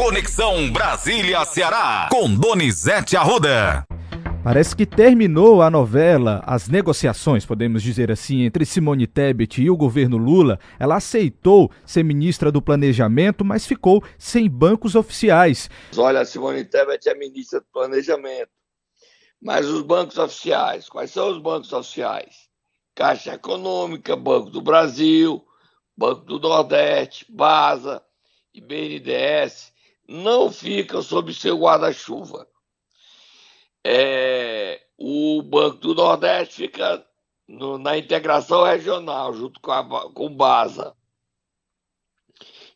[0.00, 3.84] Conexão Brasília-Ceará, com Donizete Arruda.
[4.42, 9.76] Parece que terminou a novela, as negociações, podemos dizer assim, entre Simone Tebet e o
[9.76, 10.58] governo Lula.
[10.78, 15.68] Ela aceitou ser ministra do Planejamento, mas ficou sem bancos oficiais.
[15.94, 18.48] Olha, a Simone Tebet é ministra do Planejamento.
[19.38, 22.48] Mas os bancos oficiais, quais são os bancos oficiais?
[22.94, 25.44] Caixa Econômica, Banco do Brasil,
[25.94, 28.02] Banco do Nordeste, BASA
[28.54, 29.69] e BNDES
[30.10, 32.46] não ficam sob seu guarda-chuva
[33.84, 37.04] é, o Banco do Nordeste fica
[37.48, 40.94] no, na integração regional, junto com, a, com o BASA.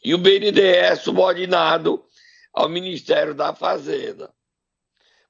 [0.02, 2.04] E o BNDES subordinado
[2.52, 4.32] ao Ministério da Fazenda.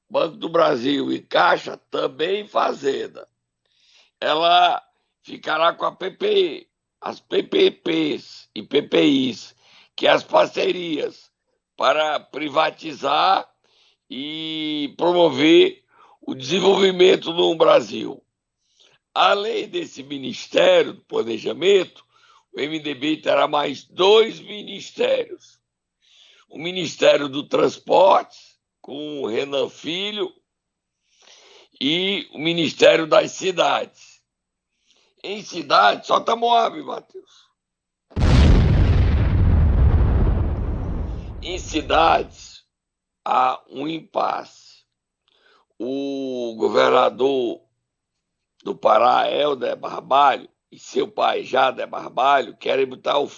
[0.09, 3.27] Banco do Brasil e Caixa também Fazenda.
[4.19, 4.81] Ela
[5.23, 6.69] ficará com a PPI,
[7.01, 9.55] as PPPs e PPIs,
[9.95, 11.31] que é as parcerias
[11.75, 13.49] para privatizar
[14.09, 15.83] e promover
[16.21, 18.23] o desenvolvimento no Brasil.
[19.13, 22.05] Além desse Ministério do Planejamento,
[22.53, 25.59] o MDB terá mais dois ministérios.
[26.49, 28.37] O Ministério do Transporte,
[28.81, 30.33] com o Renan Filho,
[31.79, 34.21] e o Ministério das Cidades.
[35.23, 37.44] Em cidades, só tá Moab, Matheus.
[41.47, 42.63] Em cidades,
[43.23, 44.83] há um impasse.
[45.77, 47.61] O governador
[48.63, 53.29] do Pará, Helder Barbalho, e seu pai, Jader Barbalho, querem botar o,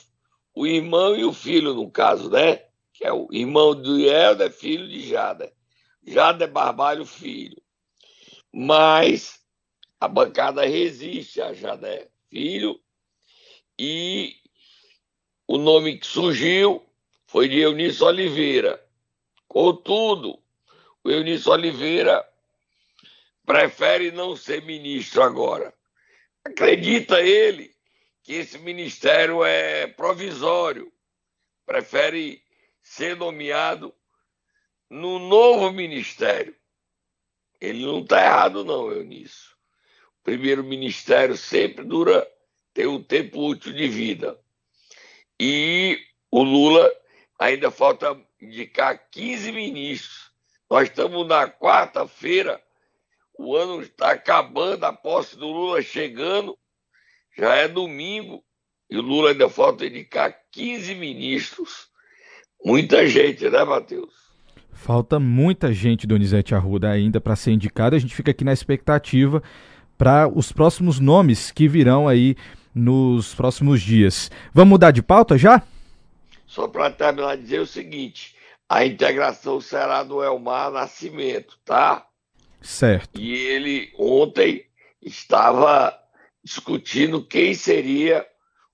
[0.55, 2.63] o irmão e o filho, no caso, né?
[2.93, 5.53] Que é o irmão do Helder, filho de Jader.
[6.01, 7.61] Jader Barbalho, filho.
[8.53, 9.45] Mas
[9.99, 12.79] a bancada resiste a Jader, filho,
[13.77, 14.33] e
[15.45, 16.86] o nome que surgiu
[17.27, 18.87] foi de Eunício Oliveira,
[19.47, 20.37] Contudo,
[21.03, 22.23] o Eunício Oliveira
[23.45, 25.73] prefere não ser ministro agora.
[26.43, 27.73] Acredita ele
[28.21, 30.91] que esse ministério é provisório,
[31.65, 32.43] prefere
[32.83, 33.95] ser nomeado
[34.89, 36.55] no novo ministério.
[37.59, 39.55] Ele não está errado, não, Eunício.
[40.19, 42.29] O primeiro ministério sempre dura,
[42.73, 44.39] tem um tempo útil de vida.
[45.39, 45.99] E
[46.29, 46.93] o Lula
[47.37, 50.31] ainda falta indicar 15 ministros.
[50.69, 52.61] Nós estamos na quarta-feira,
[53.37, 56.57] o ano está acabando, a posse do Lula chegando,
[57.37, 58.43] já é domingo,
[58.89, 61.87] e o Lula ainda falta indicar 15 ministros.
[62.63, 64.13] Muita gente, né, Matheus?
[64.71, 67.95] Falta muita gente, Donizete Arruda, ainda para ser indicado.
[67.95, 69.41] A gente fica aqui na expectativa
[69.97, 72.35] para os próximos nomes que virão aí
[72.73, 74.29] nos próximos dias.
[74.53, 75.63] Vamos mudar de pauta já?
[76.47, 78.35] Só para terminar, dizer o seguinte:
[78.67, 82.07] a integração será do Elmar Nascimento, tá?
[82.61, 83.19] Certo.
[83.19, 84.65] E ele ontem
[85.01, 85.97] estava
[86.43, 88.25] discutindo quem seria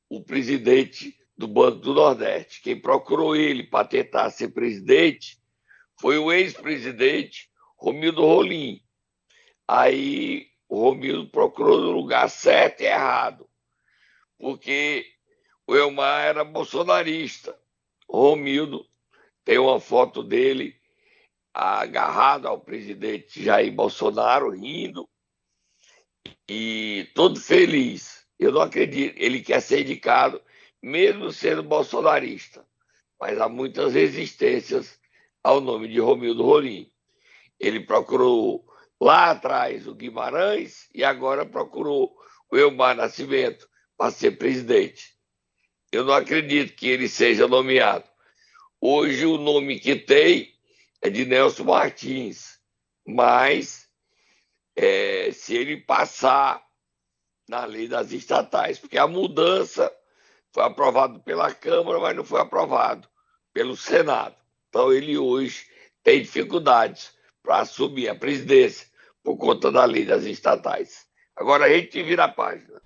[0.10, 2.62] o presidente do Banco do Nordeste.
[2.62, 5.42] Quem procurou ele para tentar ser presidente
[6.00, 8.82] foi o ex-presidente Romildo Rolim.
[9.68, 13.48] Aí o Romildo procurou no lugar certo e errado,
[14.38, 15.06] porque
[15.66, 17.58] o Elmar era bolsonarista.
[18.10, 18.86] Romildo
[19.44, 20.76] tem uma foto dele
[21.54, 25.08] agarrado ao presidente Jair Bolsonaro, rindo
[26.50, 28.26] e todo feliz.
[28.40, 30.42] Eu não acredito, ele quer ser indicado,
[30.82, 32.66] mesmo sendo bolsonarista,
[33.20, 35.00] mas há muitas resistências
[35.44, 36.92] ao nome de Romildo Rolim.
[37.60, 38.66] Ele procurou
[39.00, 42.16] lá atrás o Guimarães e agora procurou
[42.52, 45.16] o Elmar Nascimento para ser presidente.
[45.94, 48.04] Eu não acredito que ele seja nomeado.
[48.82, 50.52] Hoje o nome que tem
[51.00, 52.60] é de Nelson Martins,
[53.06, 53.88] mas
[54.76, 56.66] é, se ele passar
[57.48, 59.96] na lei das estatais, porque a mudança
[60.52, 63.08] foi aprovada pela Câmara, mas não foi aprovado
[63.54, 64.36] pelo Senado.
[64.70, 65.68] Então ele hoje
[66.02, 67.14] tem dificuldades
[67.44, 68.88] para assumir a presidência
[69.22, 71.06] por conta da lei das estatais.
[71.36, 72.82] Agora a gente vira a página.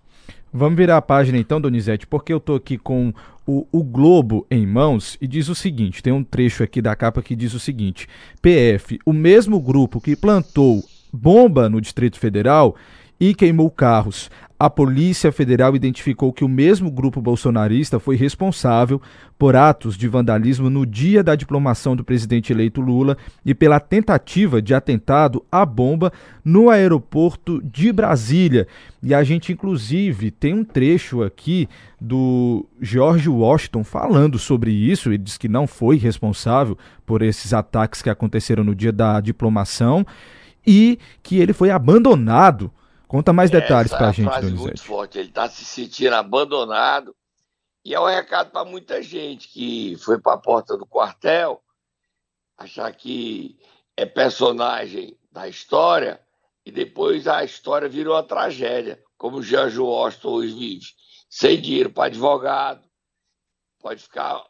[0.54, 3.14] Vamos virar a página então, Donizete, porque eu estou aqui com
[3.46, 7.22] o, o, Globo em mãos e diz o seguinte: tem um trecho aqui da capa
[7.22, 8.08] que diz o seguinte:
[8.42, 12.76] PF, o mesmo grupo que plantou bomba no Distrito Federal
[13.20, 14.30] e queimou carros.
[14.60, 19.00] A Polícia Federal identificou que o mesmo grupo bolsonarista foi responsável
[19.38, 23.16] por atos de vandalismo no dia da diplomação do presidente eleito Lula
[23.46, 26.12] e pela tentativa de atentado à bomba
[26.44, 28.68] no aeroporto de Brasília.
[29.04, 31.70] E a gente, inclusive, tem um trecho aqui
[32.02, 35.10] do George Washington falando sobre isso.
[35.10, 36.76] Ele diz que não foi responsável
[37.06, 40.04] por esses ataques que aconteceram no dia da diplomação
[40.66, 42.72] e que ele foi abandonado
[43.08, 44.68] Conta mais detalhes para a gente, frase Donizete.
[44.68, 45.18] muito forte.
[45.18, 47.16] Ele está se sentindo abandonado.
[47.86, 51.64] E é um recado para muita gente que foi para a porta do quartel
[52.58, 53.58] achar que
[53.96, 56.20] é personagem da história
[56.66, 60.86] e depois a história virou uma tragédia, como o George Washington hoje vive.
[61.30, 62.86] Sem dinheiro para advogado,
[63.80, 64.44] pode ficar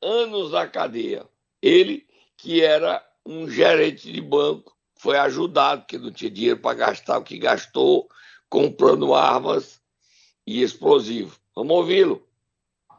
[0.00, 1.28] anos na cadeia.
[1.60, 2.06] Ele,
[2.36, 4.75] que era um gerente de banco,
[5.06, 8.08] foi ajudado, porque não tinha dinheiro para gastar o que gastou,
[8.50, 9.80] comprando armas
[10.44, 11.34] e explosivos.
[11.54, 12.20] Vamos ouvi-lo.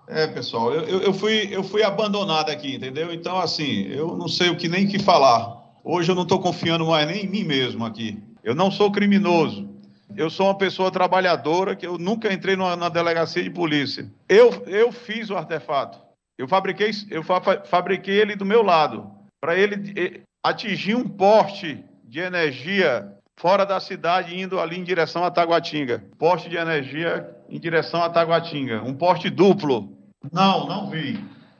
[0.07, 3.13] É, pessoal, eu, eu, fui, eu fui abandonado aqui, entendeu?
[3.13, 5.61] Então, assim, eu não sei o que nem que falar.
[5.83, 8.17] Hoje eu não estou confiando mais nem em mim mesmo aqui.
[8.41, 9.67] Eu não sou criminoso.
[10.15, 14.09] Eu sou uma pessoa trabalhadora que eu nunca entrei numa, na delegacia de polícia.
[14.29, 15.99] Eu, eu fiz o artefato.
[16.37, 19.11] Eu fabriquei, eu fa fabriquei ele do meu lado
[19.41, 25.29] para ele atingir um porte de energia fora da cidade, indo ali em direção a
[25.29, 26.03] Taguatinga.
[26.17, 28.81] Poste de energia em direção a Taguatinga.
[28.81, 29.95] Um poste duplo.
[30.31, 31.19] Não, não vi.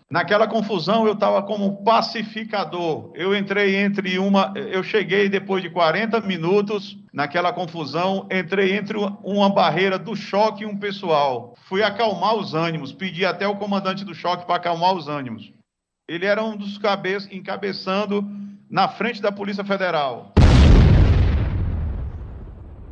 [0.10, 3.12] Naquela confusão eu estava como pacificador.
[3.14, 4.54] Eu entrei entre uma.
[4.56, 10.66] Eu cheguei depois de 40 minutos naquela confusão, entrei entre uma barreira do choque e
[10.66, 11.56] um pessoal.
[11.68, 15.52] Fui acalmar os ânimos, pedi até o comandante do choque para acalmar os ânimos.
[16.08, 18.26] Ele era um dos cabeças encabeçando
[18.70, 20.34] na frente da Polícia Federal.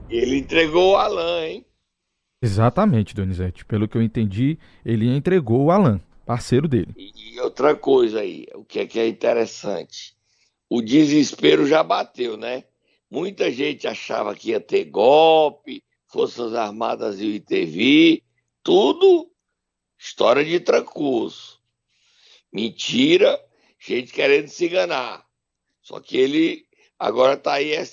[0.10, 1.66] Ele entregou o Alan, hein?
[2.42, 3.66] Exatamente, Donizete.
[3.66, 6.94] Pelo que eu entendi, ele entregou o Alan, parceiro dele.
[6.96, 10.16] E, outra coisa aí, o que é, que é interessante.
[10.70, 12.64] O desespero já bateu, né?
[13.10, 18.24] Muita gente achava que ia ter golpe, Forças Armadas e o ITV,
[18.64, 19.30] tudo
[19.98, 21.60] história de trancoso.
[22.54, 23.40] Mentira,
[23.80, 25.25] gente querendo se enganar.
[25.86, 26.68] Só que ele
[26.98, 27.86] agora está aí, é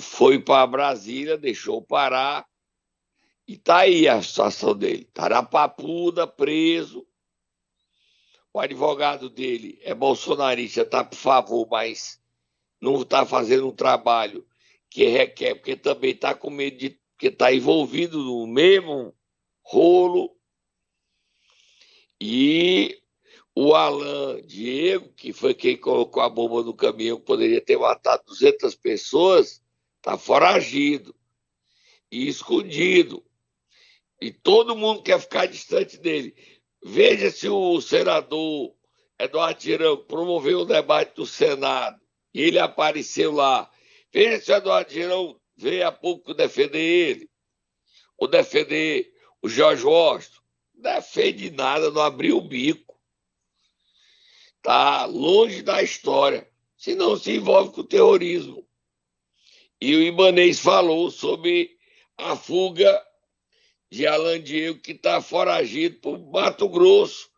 [0.00, 2.48] foi para Brasília, deixou parar,
[3.46, 5.02] e está aí a situação dele.
[5.02, 7.06] Está na papuda, preso.
[8.54, 12.18] O advogado dele é bolsonarista, está por favor, mas
[12.80, 14.46] não está fazendo um trabalho
[14.88, 16.98] que requer, porque também está com medo de.
[17.10, 19.14] porque está envolvido no mesmo
[19.62, 20.34] rolo.
[22.18, 22.98] E
[23.58, 28.74] o Alan Diego, que foi quem colocou a bomba no caminhão, poderia ter matado 200
[28.74, 29.62] pessoas,
[29.96, 31.16] está foragido
[32.12, 33.24] e escondido.
[34.20, 36.36] E todo mundo quer ficar distante dele.
[36.84, 38.74] Veja se o senador
[39.18, 41.98] Eduardo Girão promoveu o debate do Senado
[42.34, 43.70] e ele apareceu lá.
[44.12, 47.30] Veja se o Eduardo Girão veio há pouco defender ele,
[48.18, 50.42] ou defender o Jorge Washington.
[50.74, 52.85] Não defende nada, não abriu o bico
[54.66, 56.44] está longe da história,
[56.76, 58.66] se não se envolve com o terrorismo.
[59.80, 61.70] E o Ibanês falou sobre
[62.18, 63.00] a fuga
[63.90, 67.28] de Alan Diego, que está foragido por Mato Grosso,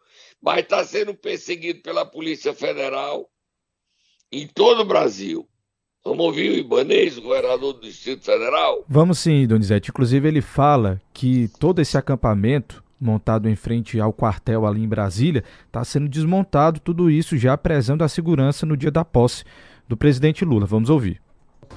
[0.41, 3.29] mas está sendo perseguido pela Polícia Federal
[4.33, 5.47] em todo o Brasil.
[6.03, 8.85] Vamos ouvir o Ibanês, o governador do Distrito Federal?
[8.89, 9.91] Vamos sim, Donizete.
[9.91, 15.45] Inclusive, ele fala que todo esse acampamento montado em frente ao quartel ali em Brasília,
[15.67, 19.45] está sendo desmontado, tudo isso já prezando a segurança no dia da posse
[19.89, 20.67] do presidente Lula.
[20.67, 21.21] Vamos ouvir.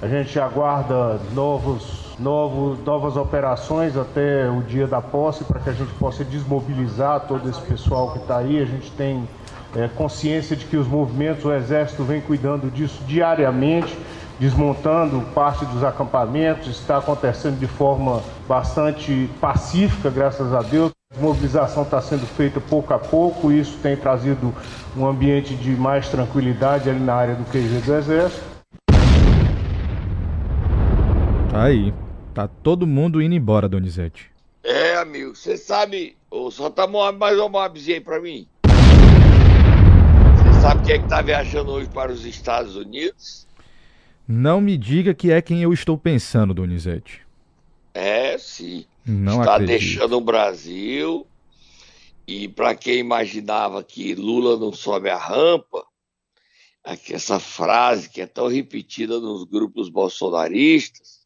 [0.00, 5.72] A gente aguarda novos, novos, novas operações até o dia da posse para que a
[5.72, 8.60] gente possa desmobilizar todo esse pessoal que está aí.
[8.60, 9.28] A gente tem
[9.76, 13.96] é, consciência de que os movimentos, o Exército vem cuidando disso diariamente
[14.42, 20.90] desmontando parte dos acampamentos, está acontecendo de forma bastante pacífica, graças a Deus.
[21.16, 24.52] A mobilização está sendo feita pouco a pouco, isso tem trazido
[24.96, 28.42] um ambiente de mais tranquilidade ali na área do QG do Exército.
[31.48, 31.94] Tá aí.
[32.34, 34.28] Tá todo mundo indo embora, Donizete.
[34.64, 36.16] É, amigo, você sabe,
[36.50, 38.48] só tá mais uma mobzinha aí pra mim.
[40.34, 43.46] Você sabe quem é que tá viajando hoje para os Estados Unidos?
[44.26, 47.22] Não me diga que é quem eu estou pensando, Donizete.
[47.94, 48.86] É, sim.
[49.04, 49.78] Não Está acredito.
[49.78, 51.26] deixando o Brasil.
[52.26, 55.84] E para quem imaginava que Lula não sobe a rampa,
[56.84, 61.22] essa frase que é tão repetida nos grupos bolsonaristas,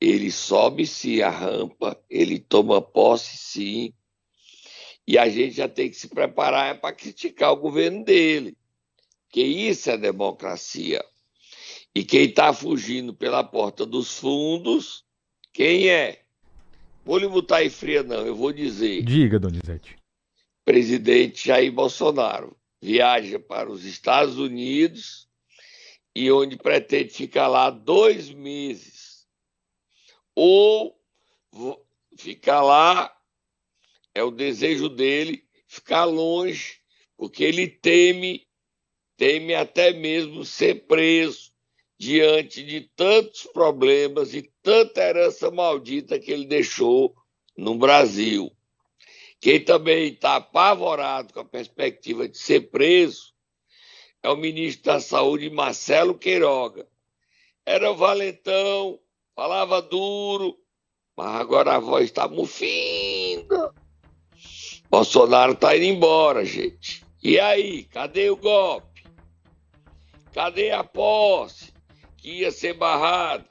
[0.00, 3.92] ele sobe sim a rampa, ele toma posse sim,
[5.06, 8.56] e a gente já tem que se preparar é para criticar o governo dele,
[9.30, 11.02] que isso é democracia.
[11.98, 15.04] E quem está fugindo pela porta dos fundos,
[15.52, 16.22] quem é?
[17.04, 19.02] Vou lhe botar aí fria, não, eu vou dizer.
[19.02, 19.96] Diga, Donizete.
[20.64, 25.28] Presidente Jair Bolsonaro viaja para os Estados Unidos
[26.14, 29.26] e onde pretende ficar lá dois meses.
[30.36, 30.96] Ou
[32.16, 33.12] ficar lá,
[34.14, 36.78] é o desejo dele, ficar longe,
[37.16, 38.46] porque ele teme,
[39.16, 41.57] teme até mesmo ser preso
[41.98, 47.14] diante de tantos problemas e tanta herança maldita que ele deixou
[47.56, 48.52] no Brasil.
[49.40, 53.34] Quem também está apavorado com a perspectiva de ser preso
[54.22, 56.86] é o ministro da Saúde, Marcelo Queiroga.
[57.66, 58.98] Era valentão,
[59.34, 60.56] falava duro,
[61.16, 63.72] mas agora a voz está mufinda.
[64.90, 67.04] Bolsonaro está indo embora, gente.
[67.22, 69.04] E aí, cadê o golpe?
[70.32, 71.67] Cadê a posse?
[72.28, 73.44] Ia ser barrada.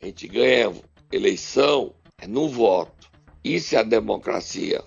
[0.00, 0.72] A gente ganha
[1.10, 3.10] eleição é no voto.
[3.44, 4.82] Isso é a democracia.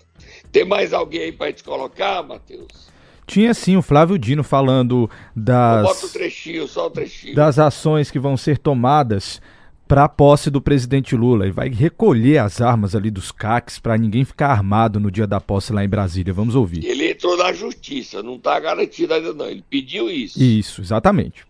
[0.52, 2.90] Tem mais alguém aí para te colocar, Matheus?
[3.28, 5.84] Tinha sim o Flávio Dino falando das.
[5.84, 7.36] Bota o trechinho, só o trechinho.
[7.36, 9.42] Das ações que vão ser tomadas
[9.88, 11.46] para a posse do presidente Lula.
[11.46, 15.42] Ele vai recolher as armas ali dos CACs para ninguém ficar armado no dia da
[15.42, 16.34] posse lá em Brasília.
[16.34, 16.86] Vamos ouvir.
[16.86, 19.48] Ele entrou na justiça, não está garantido ainda não.
[19.48, 20.42] Ele pediu isso.
[20.42, 21.46] Isso, exatamente.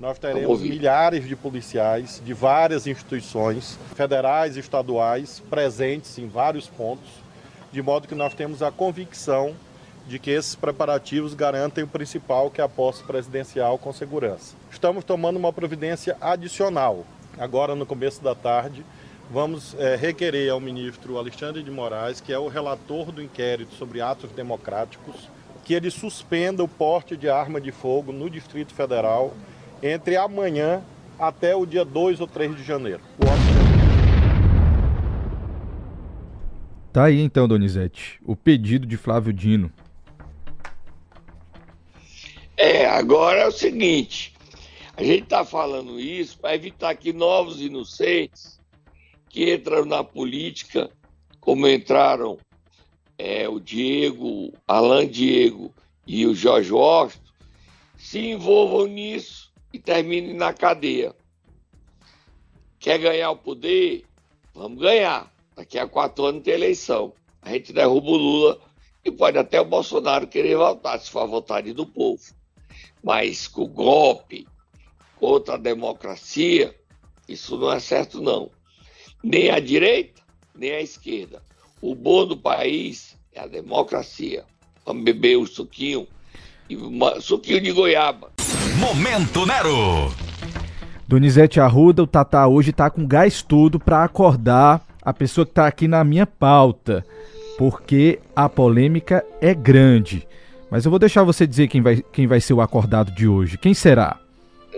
[0.00, 7.10] Nós teremos milhares de policiais de várias instituições, federais e estaduais, presentes em vários pontos,
[7.70, 9.54] de modo que nós temos a convicção
[10.08, 14.56] de que esses preparativos garantem o principal, que é a posse presidencial com segurança.
[14.72, 17.04] Estamos tomando uma providência adicional.
[17.38, 18.82] Agora, no começo da tarde,
[19.30, 24.00] vamos é, requerer ao ministro Alexandre de Moraes, que é o relator do inquérito sobre
[24.00, 25.28] atos democráticos,
[25.62, 29.34] que ele suspenda o porte de arma de fogo no Distrito Federal
[29.82, 30.82] entre amanhã
[31.18, 33.00] até o dia 2 ou 3 de janeiro.
[36.92, 39.70] Tá aí então, Donizete, o pedido de Flávio Dino.
[42.56, 44.34] É, agora é o seguinte,
[44.96, 48.60] a gente está falando isso para evitar que novos inocentes
[49.28, 50.90] que entram na política,
[51.40, 52.36] como entraram
[53.16, 55.72] é, o Diego, Alan Diego
[56.06, 57.30] e o Jorge Washington,
[57.96, 61.14] se envolvam nisso e termine na cadeia.
[62.78, 64.04] Quer ganhar o poder?
[64.54, 65.32] Vamos ganhar.
[65.54, 67.12] Daqui a quatro anos tem eleição.
[67.42, 68.60] A gente derruba o Lula
[69.04, 72.22] e pode até o Bolsonaro querer voltar, se for a vontade do povo.
[73.02, 74.46] Mas com golpe
[75.16, 76.74] contra a democracia,
[77.28, 78.50] isso não é certo, não.
[79.22, 80.22] Nem a direita,
[80.54, 81.42] nem a esquerda.
[81.80, 84.44] O bom do país é a democracia.
[84.84, 86.06] Vamos beber o suquinho,
[86.68, 86.76] e
[87.20, 88.32] suquinho de goiaba.
[88.80, 90.10] Momento Nero.
[91.06, 95.66] Donizete Arruda, o Tatá hoje tá com gás tudo para acordar a pessoa que tá
[95.66, 97.04] aqui na minha pauta,
[97.58, 100.26] porque a polêmica é grande.
[100.70, 103.58] Mas eu vou deixar você dizer quem vai, quem vai ser o acordado de hoje.
[103.58, 104.18] Quem será?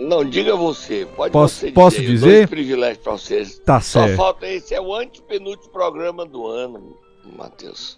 [0.01, 1.07] Não, diga você.
[1.15, 2.13] Pode posso, você posso dizer?
[2.13, 2.47] dizer?
[2.49, 3.57] privilégio para vocês.
[3.59, 4.11] Tá certo.
[4.11, 6.97] Só falta esse, é o antepenúltimo programa do ano,
[7.37, 7.97] Matheus.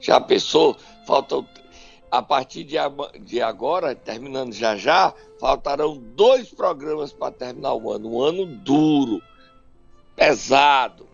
[0.00, 0.78] Já pensou?
[1.06, 1.46] Faltam
[2.12, 2.76] a partir de,
[3.24, 8.14] de agora, terminando já já, faltarão dois programas para terminar o ano.
[8.14, 9.22] Um ano duro,
[10.14, 11.06] pesado,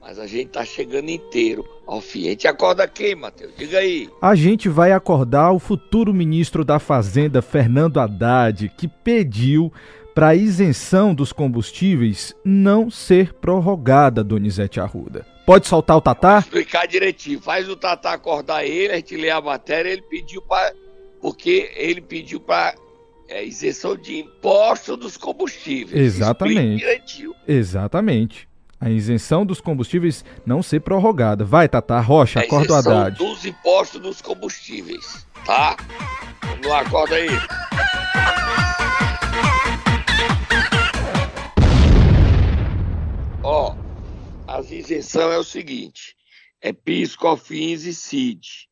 [0.00, 2.28] mas a gente está chegando inteiro ao fim.
[2.28, 3.52] A gente acorda quem, Matheus?
[3.54, 4.08] Diga aí.
[4.22, 9.70] A gente vai acordar o futuro ministro da Fazenda, Fernando Haddad, que pediu
[10.14, 15.35] para a isenção dos combustíveis não ser prorrogada, Donizete Arruda.
[15.46, 16.40] Pode soltar o Tatá?
[16.40, 17.40] Explicar direitinho.
[17.40, 20.74] Faz o Tatá acordar ele, a gente lê a matéria, ele pediu para.
[21.20, 22.74] Porque ele pediu para
[23.28, 25.98] é, isenção de imposto dos combustíveis.
[26.00, 26.84] Exatamente.
[27.46, 28.48] Exatamente.
[28.80, 31.44] A isenção dos combustíveis não ser prorrogada.
[31.44, 33.16] Vai, Tatá Rocha, acorda o Haddad.
[33.16, 35.76] dos impostos dos combustíveis, tá?
[36.42, 37.28] Vamos lá, acorda aí.
[44.86, 46.16] As isenções é o seguinte:
[46.60, 48.68] é PIS, COFINS e CID.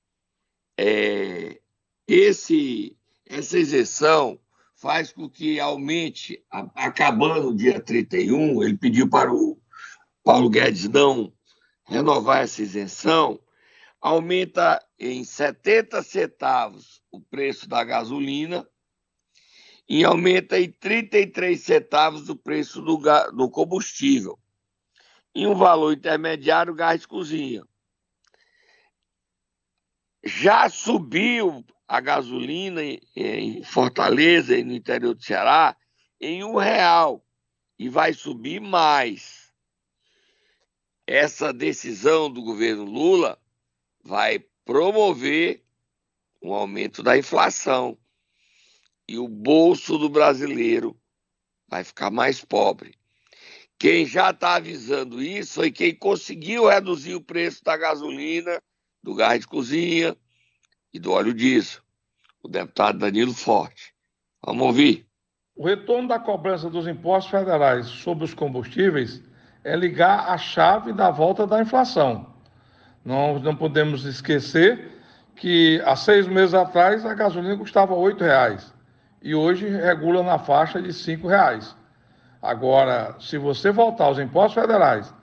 [0.77, 1.61] É,
[2.07, 4.39] esse, essa isenção
[4.77, 6.45] faz com que aumente,
[6.75, 9.59] acabando o dia 31, ele pediu para o
[10.23, 11.33] Paulo Guedes não
[11.87, 13.39] renovar essa isenção,
[14.01, 18.67] aumenta em 70 centavos o preço da gasolina
[19.89, 22.99] e aumenta em 33 centavos o preço do,
[23.33, 24.39] do combustível.
[25.35, 27.63] E um valor intermediário, gás cozinha.
[30.23, 32.81] Já subiu a gasolina
[33.15, 35.77] em Fortaleza e no interior do Ceará
[36.21, 37.25] em um real
[37.79, 39.53] e vai subir mais.
[41.07, 43.39] Essa decisão do governo Lula
[44.03, 45.63] vai promover
[46.43, 47.99] um aumento da inflação
[49.07, 50.99] e o bolso do brasileiro
[51.69, 52.99] vai ficar mais pobre.
[53.85, 58.59] Quem já está avisando isso foi quem conseguiu reduzir o preço da gasolina,
[59.03, 60.17] do gás de cozinha
[60.91, 61.83] e do óleo diesel,
[62.43, 63.93] o deputado Danilo Forte.
[64.43, 65.07] Vamos ouvir.
[65.55, 69.23] O retorno da cobrança dos impostos federais sobre os combustíveis
[69.63, 72.35] é ligar a chave da volta da inflação.
[73.05, 74.93] Nós não podemos esquecer
[75.37, 78.73] que há seis meses atrás a gasolina custava R$ reais
[79.21, 81.77] e hoje regula na faixa de R$ reais.
[82.45, 85.15] Agora, se você voltar aos impostos federais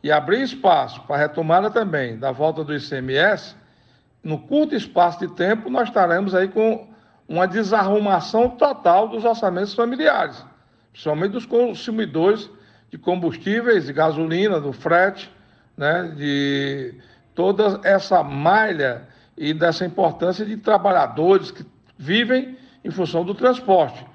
[0.00, 3.56] e abrir espaço para retomada também da volta do ICMS,
[4.22, 6.86] no curto espaço de tempo, nós estaremos aí com
[7.28, 10.44] uma desarrumação total dos orçamentos familiares,
[10.92, 12.48] principalmente dos consumidores
[12.90, 15.28] de combustíveis, de gasolina, do frete,
[15.76, 16.94] né, de
[17.34, 19.02] toda essa malha
[19.36, 21.66] e dessa importância de trabalhadores que
[21.98, 24.06] vivem em função do transporte.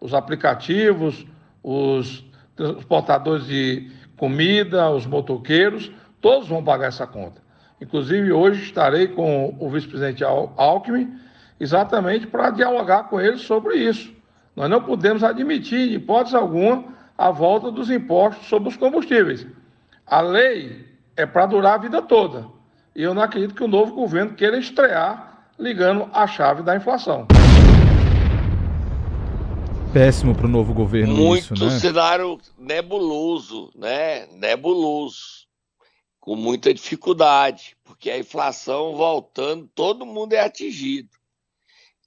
[0.00, 1.26] Os aplicativos,
[1.62, 2.24] os
[2.56, 5.90] transportadores de comida, os motoqueiros,
[6.20, 7.40] todos vão pagar essa conta.
[7.80, 11.18] Inclusive, hoje estarei com o vice-presidente Alckmin,
[11.58, 14.12] exatamente para dialogar com ele sobre isso.
[14.54, 16.84] Nós não podemos admitir, de hipótese alguma,
[17.16, 19.46] a volta dos impostos sobre os combustíveis.
[20.06, 22.46] A lei é para durar a vida toda.
[22.94, 27.26] E eu não acredito que o novo governo queira estrear ligando a chave da inflação.
[29.92, 31.78] Péssimo para o novo governo Muito isso, né?
[31.78, 34.26] cenário nebuloso, né?
[34.32, 35.46] Nebuloso
[36.18, 41.10] com muita dificuldade, porque a inflação voltando, todo mundo é atingido.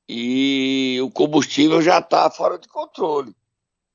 [0.10, 3.36] E o combustível já está fora de controle,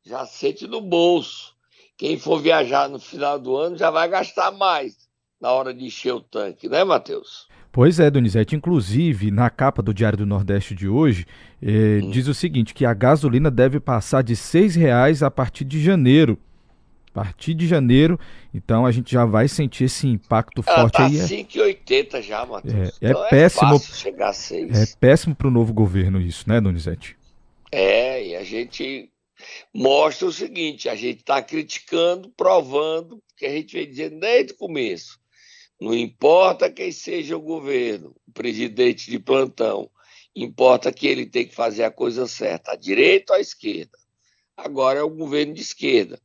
[0.04, 1.56] já sente no bolso.
[1.96, 4.96] Quem for viajar no final do ano já vai gastar mais
[5.40, 7.48] na hora de encher o tanque, né, Matheus?
[7.72, 8.56] Pois é, Donizete.
[8.56, 11.24] Inclusive, na capa do Diário do Nordeste de hoje,
[11.62, 12.10] eh, hum.
[12.10, 16.38] diz o seguinte: que a gasolina deve passar de R$ reais a partir de janeiro.
[17.12, 18.20] A partir de janeiro,
[18.54, 21.14] então a gente já vai sentir esse impacto Ela forte tá aí.
[21.14, 22.22] 5,80 é...
[22.22, 23.00] já, Matheus.
[23.02, 23.74] É, é então péssimo.
[23.74, 24.78] É, 6.
[24.78, 27.16] é péssimo para o novo governo isso, né, Donizete?
[27.72, 29.10] É, e a gente
[29.74, 34.56] mostra o seguinte: a gente está criticando, provando, que a gente vem dizendo desde o
[34.56, 35.18] começo.
[35.80, 39.90] Não importa quem seja o governo, o presidente de plantão,
[40.34, 43.98] importa que ele tem que fazer a coisa certa, à direita ou à esquerda.
[44.56, 46.20] Agora é o governo de esquerda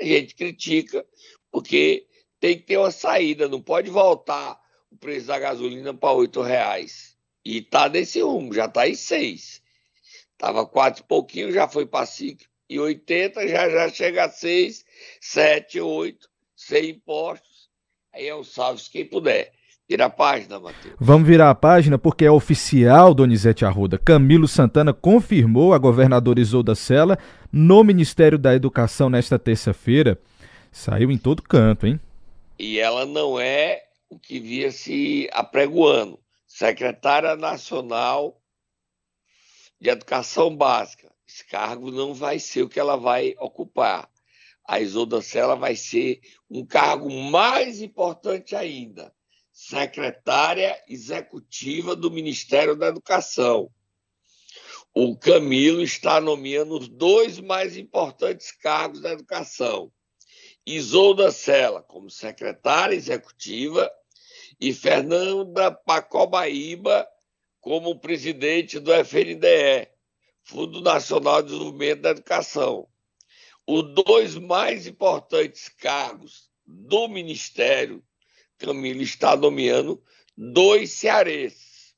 [0.00, 1.06] a gente critica,
[1.50, 2.06] porque
[2.40, 4.58] tem que ter uma saída, não pode voltar
[4.90, 7.16] o preço da gasolina para oito reais.
[7.44, 9.62] E está nesse rumo, já está em seis.
[10.32, 14.84] Estava quatro e pouquinho, já foi para cinco e oitenta, já já chega a seis,
[15.20, 17.68] sete, oito, sem impostos.
[18.12, 19.52] Aí é o salve quem puder.
[19.90, 20.94] Vira a página, Matheus.
[21.00, 23.98] Vamos virar a página porque é oficial, Donizete Arruda.
[23.98, 27.18] Camilo Santana confirmou a governadora Isolda Sela
[27.50, 30.16] no Ministério da Educação nesta terça-feira.
[30.70, 31.98] Saiu em todo canto, hein?
[32.56, 36.20] E ela não é o que via se apregoando.
[36.46, 38.40] Secretária Nacional
[39.80, 41.10] de Educação Básica.
[41.26, 44.08] Esse cargo não vai ser o que ela vai ocupar.
[44.68, 49.12] A Isolda Sela vai ser um cargo mais importante ainda
[49.60, 53.70] secretária executiva do Ministério da Educação.
[54.94, 59.92] O Camilo está nomeando os dois mais importantes cargos da educação.
[60.64, 63.90] Isolda Sela como secretária executiva
[64.58, 67.06] e Fernanda Pacobaíba
[67.60, 69.88] como presidente do FNDE,
[70.42, 72.88] Fundo Nacional de Desenvolvimento da Educação.
[73.66, 78.02] Os dois mais importantes cargos do Ministério
[78.60, 80.02] Camilo está nomeando
[80.36, 81.94] dois cearenses.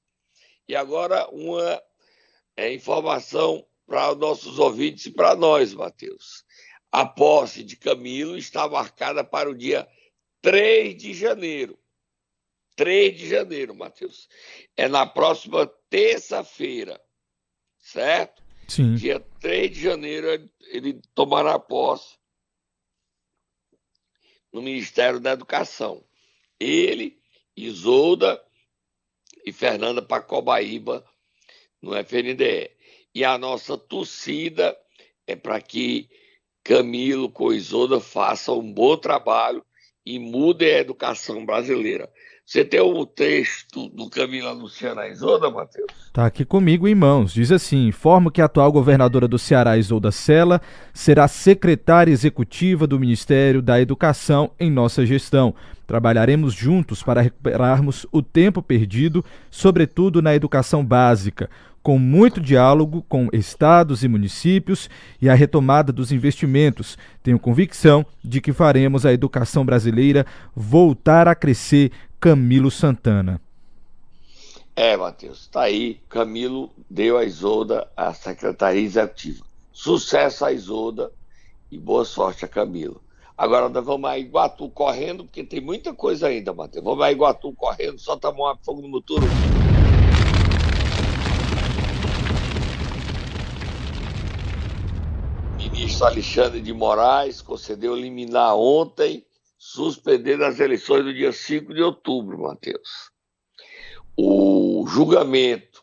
[0.68, 1.82] E agora uma
[2.56, 6.44] é, informação para os nossos ouvintes e para nós, Matheus.
[6.90, 9.88] A posse de Camilo está marcada para o dia
[10.40, 11.78] 3 de janeiro.
[12.76, 14.28] 3 de janeiro, Matheus.
[14.76, 17.00] É na próxima terça-feira,
[17.78, 18.42] certo?
[18.68, 18.94] Sim.
[18.94, 22.16] Dia 3 de janeiro ele tomará posse
[24.52, 26.04] no Ministério da Educação
[26.62, 27.18] ele,
[27.56, 28.42] Isolda
[29.44, 31.04] e Fernanda Pacobaíba
[31.80, 32.70] no FNDE.
[33.14, 34.76] E a nossa torcida
[35.26, 36.08] é para que
[36.64, 39.64] Camilo Coisoda faça um bom trabalho
[40.06, 42.12] e mude a educação brasileira.
[42.52, 45.90] Você tem um texto do Camilo anunciando a Isolda, Matheus?
[46.08, 47.32] Está aqui comigo em mãos.
[47.32, 50.60] Diz assim: informo que a atual governadora do Ceará, Isolda Sela,
[50.92, 55.54] será secretária executiva do Ministério da Educação em nossa gestão.
[55.86, 61.48] Trabalharemos juntos para recuperarmos o tempo perdido, sobretudo na educação básica
[61.82, 64.88] com muito diálogo com estados e municípios
[65.20, 66.96] e a retomada dos investimentos.
[67.22, 71.90] Tenho convicção de que faremos a educação brasileira voltar a crescer.
[72.22, 73.40] Camilo Santana.
[74.76, 76.00] É, Matheus, está aí.
[76.08, 79.44] Camilo deu a Isolda a secretaria executiva.
[79.72, 81.10] Sucesso a Isolda
[81.68, 83.02] e boa sorte a Camilo.
[83.36, 86.84] Agora nós vamos a Iguatu correndo, porque tem muita coisa ainda, Matheus.
[86.84, 89.18] Vamos a Iguatu correndo, só tomar fogo no motor.
[95.56, 99.24] ministro Alexandre de Moraes concedeu liminar ontem,
[99.72, 103.10] suspendendo as eleições do dia 5 de outubro, Matheus.
[104.14, 105.82] O julgamento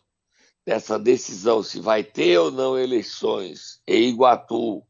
[0.63, 4.84] dessa decisão, se vai ter ou não eleições em Iguatu,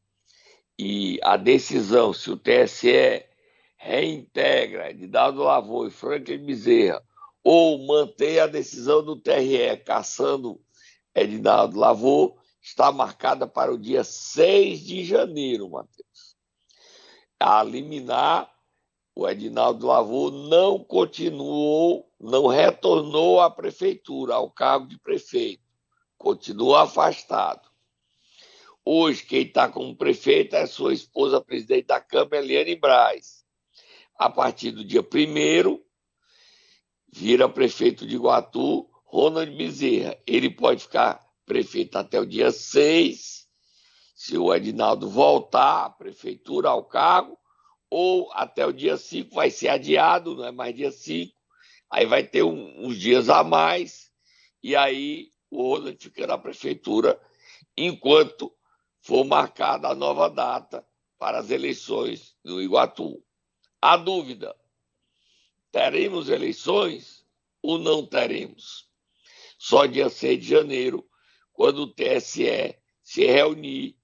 [0.78, 3.26] e a decisão se o TSE
[3.78, 7.02] reintegra Edinaldo Lavô e Franklin Bezerra,
[7.42, 10.60] ou mantém a decisão do TRE caçando
[11.16, 16.36] Edinaldo Lavô, está marcada para o dia 6 de janeiro, Matheus.
[17.40, 18.59] A liminar,
[19.16, 25.64] o Edinaldo Lavô não continuou, não retornou à prefeitura, ao cargo de prefeito.
[26.18, 27.70] Continua afastado.
[28.84, 33.44] Hoje, quem está como prefeito é sua esposa, presidente da Câmara, Eliane Braz.
[34.18, 35.80] A partir do dia 1
[37.12, 40.18] vira prefeito de Iguatu, Ronald Bezerra.
[40.26, 43.48] Ele pode ficar prefeito até o dia 6,
[44.16, 47.38] se o Edinaldo voltar à prefeitura ao cargo,
[47.90, 51.34] ou até o dia 5 vai ser adiado, não é mais dia 5,
[51.90, 54.12] aí vai ter um, uns dias a mais,
[54.62, 57.20] e aí o Ronald fica na prefeitura
[57.76, 58.54] enquanto
[59.02, 60.86] for marcada a nova data
[61.18, 63.24] para as eleições do Iguatu.
[63.82, 64.56] A dúvida:
[65.72, 67.26] teremos eleições
[67.62, 68.88] ou não teremos?
[69.58, 71.06] Só dia 6 de janeiro
[71.52, 73.98] quando o TSE se reunir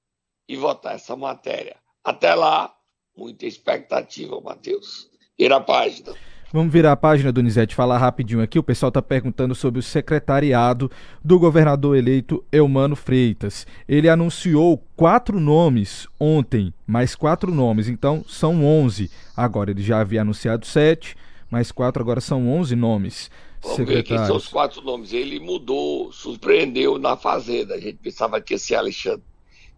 [0.47, 1.81] e votar essa matéria.
[2.03, 2.74] Até lá,
[3.17, 5.10] muita expectativa, Matheus.
[5.38, 6.13] Vira a página.
[6.54, 8.58] Vamos virar a página, Donizete, falar rapidinho aqui.
[8.58, 10.89] O pessoal está perguntando sobre o secretariado
[11.21, 13.67] do governador eleito Eumano Freitas.
[13.88, 19.12] Ele anunciou quatro nomes ontem, mais quatro nomes, então são onze.
[19.36, 21.17] Agora, ele já havia anunciado sete,
[21.51, 23.30] mais quatro, agora são onze nomes.
[23.62, 25.12] Vamos ver quem são os quatro nomes.
[25.12, 27.73] Ele mudou, surpreendeu na Fazenda.
[27.73, 29.23] A gente pensava que ia ser Alexandre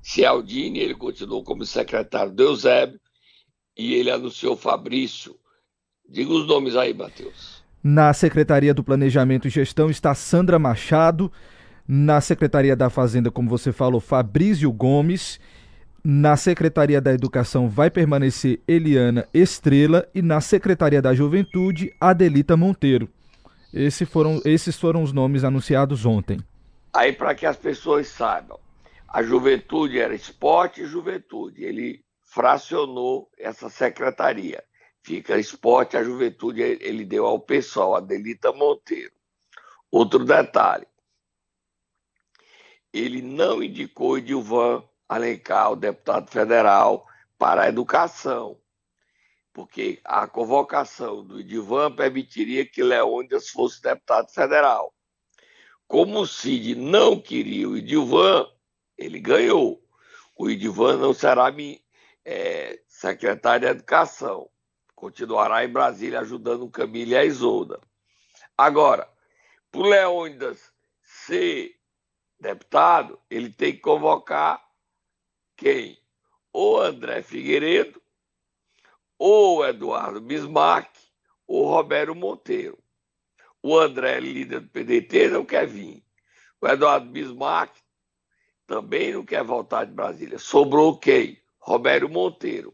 [0.04, 3.00] Cialdini, ele continuou como secretário do Eusébio
[3.78, 5.36] e ele anunciou Fabrício.
[6.10, 7.62] Diga os nomes aí, Matheus.
[7.84, 11.32] Na Secretaria do Planejamento e Gestão está Sandra Machado.
[11.88, 15.40] Na Secretaria da Fazenda, como você falou, Fabrício Gomes.
[16.04, 20.08] Na Secretaria da Educação vai permanecer Eliana Estrela.
[20.14, 23.10] E na Secretaria da Juventude, Adelita Monteiro.
[23.74, 26.40] Esse foram, esses foram os nomes anunciados ontem.
[26.94, 28.58] Aí, para que as pessoas saibam,
[29.08, 31.64] a juventude era esporte e juventude.
[31.64, 32.02] Ele
[32.38, 34.64] fracionou essa secretaria.
[35.02, 39.12] Fica esporte, a juventude ele deu ao pessoal, a Delita Monteiro.
[39.90, 40.86] Outro detalhe,
[42.94, 47.08] ele não indicou Edilvan Alencar, o deputado federal,
[47.40, 48.60] para a educação
[49.52, 54.94] porque a convocação do Idivan permitiria que Leônidas fosse deputado federal.
[55.88, 58.46] Como o Cid não queria o Idivan,
[58.96, 59.82] ele ganhou.
[60.38, 61.52] O Idivan não será
[62.30, 64.50] é, secretário de Educação.
[64.94, 67.80] Continuará em Brasília ajudando o Camilo e a Isolda.
[68.58, 69.10] Agora,
[69.72, 71.80] para o Leônidas ser
[72.38, 74.62] deputado, ele tem que convocar
[75.56, 75.98] quem?
[76.52, 78.02] Ou André Figueiredo
[79.18, 80.92] ou Eduardo Bismarck
[81.48, 82.78] ou Roberto Monteiro.
[83.64, 86.04] O André, líder do PDT, não quer vir.
[86.60, 87.74] O Eduardo Bismarck
[88.66, 90.38] também não quer voltar de Brasília.
[90.38, 91.42] Sobrou quem?
[91.68, 92.74] Roberto Monteiro.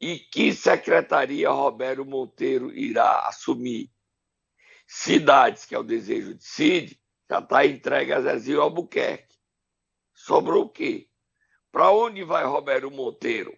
[0.00, 3.90] E que secretaria Roberto Monteiro irá assumir?
[4.86, 9.36] Cidades, que é o desejo de Cid, já está entregue a Zezinho Albuquerque.
[10.14, 11.10] Sobrou o quê?
[11.70, 13.54] Para onde vai Roberto Monteiro?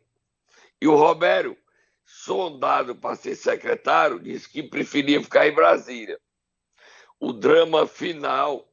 [0.81, 1.57] E o Roberto
[2.05, 6.21] sondado para ser secretário, disse que preferia ficar em Brasília.
[7.21, 8.69] O drama final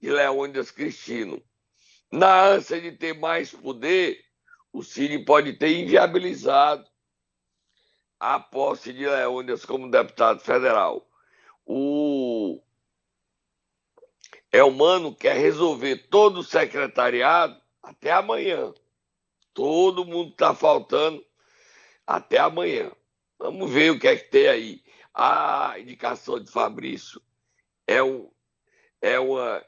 [0.00, 1.40] de Leônidas Cristino.
[2.10, 4.23] na ânsia de ter mais poder,
[4.74, 6.84] o Ciro pode ter inviabilizado
[8.18, 11.08] a posse de Leônidas como deputado federal.
[11.64, 12.60] O
[14.50, 18.74] Elmano quer resolver todo o secretariado até amanhã.
[19.52, 21.24] Todo mundo está faltando
[22.04, 22.90] até amanhã.
[23.38, 24.84] Vamos ver o que é que tem aí.
[25.14, 27.22] A indicação de Fabrício
[27.86, 28.28] é, um,
[29.00, 29.64] é uma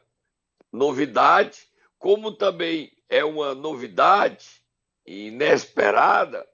[0.73, 4.66] novidade, como também é uma novidade
[5.07, 6.47] inesperada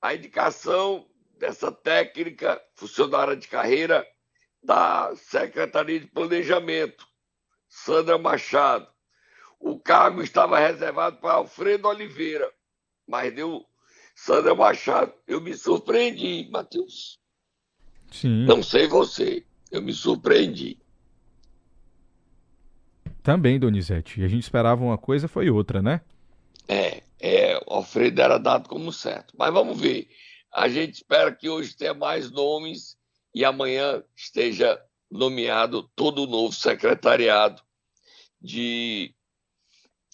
[0.00, 1.06] a indicação
[1.38, 4.06] dessa técnica funcionária de carreira
[4.62, 7.06] da Secretaria de Planejamento,
[7.68, 8.86] Sandra Machado.
[9.60, 12.50] O cargo estava reservado para Alfredo Oliveira,
[13.06, 13.64] mas deu
[14.14, 15.12] Sandra Machado.
[15.26, 17.18] Eu me surpreendi, Matheus.
[18.10, 18.44] Sim.
[18.44, 20.78] Não sei você, eu me surpreendi.
[23.22, 24.20] Também, Donizete.
[24.20, 26.02] E a gente esperava uma coisa, foi outra, né?
[26.68, 29.34] É, é, Alfredo era dado como certo.
[29.38, 30.10] Mas vamos ver.
[30.52, 32.98] A gente espera que hoje tenha mais nomes
[33.34, 34.78] e amanhã esteja
[35.10, 37.62] nomeado todo o novo secretariado
[38.38, 39.14] de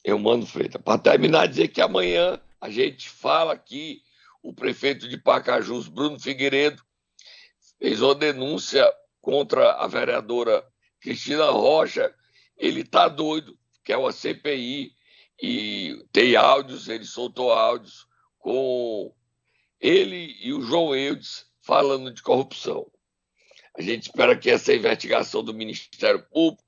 [0.04, 0.80] Eumano Freitas.
[0.80, 4.02] Para terminar, dizer que amanhã a gente fala aqui,
[4.40, 6.80] o prefeito de Pacajus, Bruno Figueiredo,
[7.80, 8.88] fez uma denúncia
[9.20, 10.64] contra a vereadora
[11.00, 12.14] Cristina Rocha.
[12.56, 14.92] Ele está doido, quer uma CPI
[15.42, 18.06] e tem áudios, ele soltou áudios
[18.38, 19.12] com
[19.80, 22.86] ele e o João Eudes falando de corrupção.
[23.78, 26.64] A gente espera que essa investigação do Ministério Público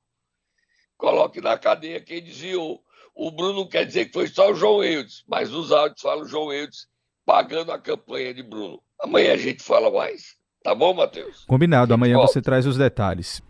[0.96, 2.82] coloque na cadeia quem desviou.
[3.14, 6.28] O Bruno quer dizer que foi só o João Eudes, mas nos áudios fala o
[6.28, 6.88] João Eudes
[7.26, 8.82] pagando a campanha de Bruno.
[8.98, 10.36] Amanhã a gente fala mais.
[10.62, 11.44] Tá bom, Matheus?
[11.44, 11.92] Combinado.
[11.92, 13.42] Amanhã você traz os detalhes.